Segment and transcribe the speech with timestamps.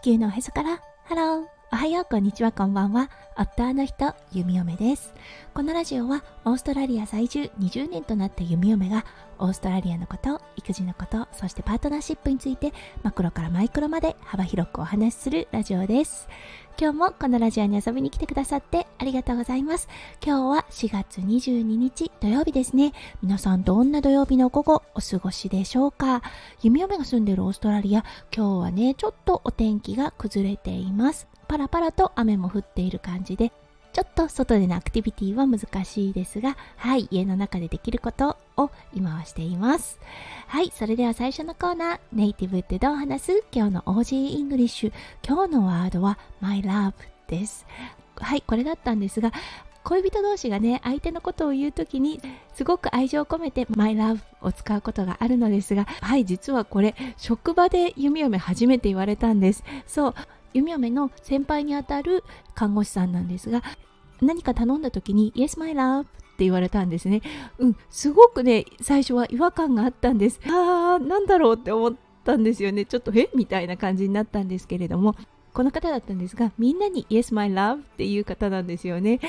[0.00, 0.80] 地球のおへそから。
[1.04, 1.59] ハロー。
[1.72, 3.10] おはようこんにちはこんばんは。
[3.36, 5.14] 夫の人弓嫁です。
[5.54, 9.04] このラジオはオーストラリア在住20年となった弓嫁が
[9.38, 12.72] オーストラリアのこと育児のことそしてパートナーシップについて
[13.04, 16.28] マクロからマイクロまで幅広くお話しするラジオです。
[16.76, 19.88] 今日もこのラジオに遊びに来てくださってありがとうございます。
[20.20, 22.92] 今日は4月22日土曜日ですね。
[23.22, 26.22] 皆さんどんな土曜日の午後お過ごしでしょうか？
[26.62, 31.28] 弓嫁が住んでいるオーストラリア今日はねちょっとお天気が崩れています。
[31.50, 33.50] パラパラと雨も降っている感じで
[33.92, 39.98] ちょっと外でのアクティビティは難しいですが、はい、家の中でできることを今はしています。
[40.46, 43.44] はい、それでは最初のコーナー、ネイティブってどう話す？
[43.50, 44.92] 今日の Aussie English。
[45.26, 46.92] 今日のワードは My Love
[47.26, 47.66] です。
[48.14, 49.32] はい、これだったんですが、
[49.82, 52.20] 恋人同士がね、相手のことを言うときに、
[52.54, 59.64] すごく愛情を込めて My Love を使うことがあるのですが、はい、実はこれ、職場で弓嫁初めて言われたんです。
[59.88, 60.14] そう、
[60.52, 63.62] 弓嫁の先輩にあたる看護師さんなんですが
[64.20, 67.22] 何か頼んだ時に Yes my love って言われたんですね。
[67.58, 70.40] うんすごくね最初は違和感があったんです。
[70.46, 72.84] ああなんだろうって思ったんですよね。
[72.84, 73.30] ちょっとえ？
[73.34, 75.16] みたいな感じになったんですけれども
[75.52, 79.20] この方だったんですがみんなに Yes my love っていう方なんですよね。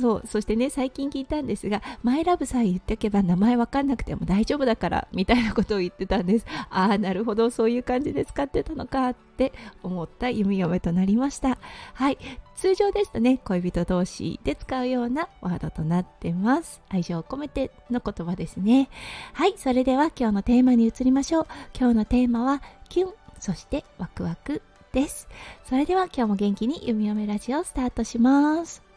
[0.00, 6.46] そうそしてね最近聞いたんですがマイラブさえ言っておけば名前わかんなくても大丈夫だからみたいなことを言ってたんです。
[6.70, 11.58] ああなるほどそういう感じで使ってたのかって思った弓嫁となりました。
[11.94, 12.18] はい。
[12.56, 16.80] 通常ですとね恋人同士で使うようなワードとなってます。
[16.88, 18.88] 愛情を込めての言葉ですね。
[19.32, 19.54] はい。
[19.56, 21.46] それでは今日のテーマに移りましょう。
[21.78, 25.28] 今日のテーマはキュンそしてワクワクです。
[25.64, 28.93] それでは今日も元気に弓嫁ラジオスタートします。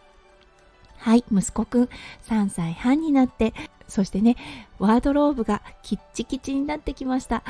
[0.97, 1.89] はい、息子くん
[2.27, 3.53] 3歳半になって、
[3.87, 4.35] そしてね、
[4.79, 7.43] ワードローブがキッチキチになってきました。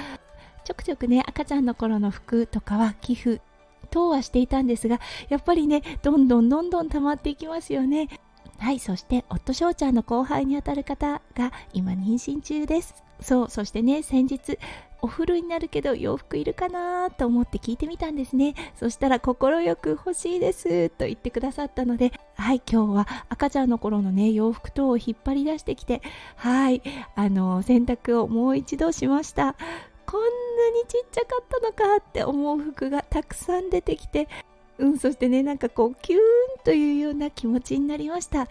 [0.63, 3.41] ちょくちょくね、赤ちゃんの頃の服とかは寄付
[3.89, 8.09] 等はしていたんですが、やっぱりね、どんどんどんどん溜まっていきますよね。
[8.59, 13.03] はい、そして夫翔ちゃんの後輩にあたる方が今妊娠中です。
[13.21, 14.59] そう、そしてね、先日、
[15.01, 18.55] お風呂になるけど洋服いるかなと思って聞いてみたんですね。
[18.75, 26.01] そしたら快く欲しいですと言ってくださったので、はい、今日は赤ちゃんの頃のね、洋服等を引っ張り出してきて、
[26.35, 26.81] はい、
[27.15, 29.55] あの、洗濯をもう一度しました。
[30.05, 30.27] こんな
[30.71, 34.29] にちっちゃかったのかって思う服がたくさん出てきて、
[34.77, 36.21] うん、そしてね、なんかこう、キューン
[36.63, 38.47] というような気持ちになりました。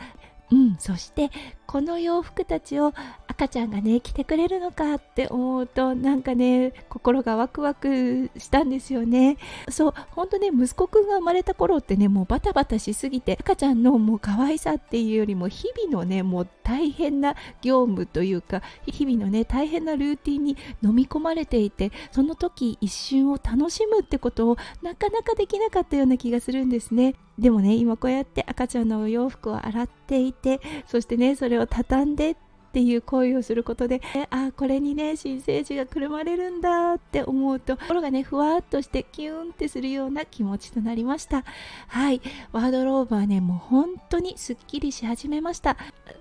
[0.51, 1.31] うん、そして
[1.67, 2.93] この洋服たちを
[3.37, 9.37] 赤ちゃんがね着てくれるのかって思うとなんかね心がワクワクしたんですよね
[9.69, 32.35] そう本当ね息子くんが生まれた頃ってねもうバタバタしすぎて赤ちゃんのもう可愛さっていうよりも日々のねもう大変な業務というか日々のね大変なルーティンに飲み込まれていてその時一瞬を楽しむってことをなかなかできなかったような気がするんですねでもね今こうやって赤ちゃんのお洋服を洗っていてそしてねそれを畳んで
[32.77, 41.43] っていう行為をすることで、あこれにね新生児がくるまれるんだって思うと心がねふわっとしてキュンってするような気持ちとなりました。
[41.89, 42.21] はい。
[42.53, 45.79] ワードローブはねもう本当にすっきりし始めました。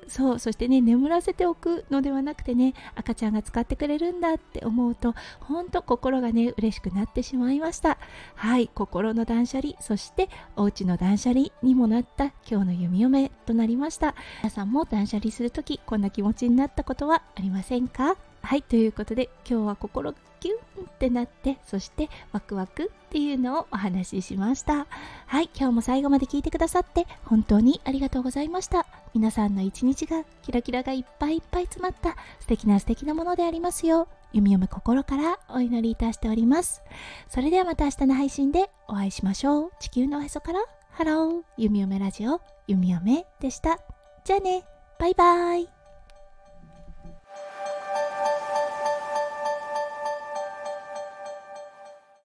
[0.08, 7.98] そうそしてね眠らせておくのではなくてね赤ちゃんが使ってくれるんだって思うと本当心がね嬉しくなってしまいました。
[8.36, 8.70] はい。
[8.74, 14.16] 心の断捨離そしてお家の断捨離にもなった今日の弓嫁となりました。
[14.42, 18.16] 皆さんも断捨離するときこんな気持ちになったことはありませんか？
[18.42, 20.52] はいということで今日は心キュ
[20.82, 24.86] ンってなってそしてワクワクっていうのをお話ししました。
[25.26, 28.86] はい今日も最後まで聞いてくださって本当にありがとうございました。
[29.16, 36.84] 皆さんの一日がキラキラがいっぱいいっぱい詰まった素敵な素敵なものでありますよう弓嫁心からお祈りいたしております。
[37.30, 39.72] それではまた明日の配信でお会いしましょう。
[39.80, 40.60] 地球のおへそから。
[40.92, 41.42] ハロー。
[41.58, 42.42] 弓嫁ラジオ。
[42.68, 43.80] 弓嫁でした。
[44.24, 44.66] じゃあね。
[45.00, 45.75] バイバイ。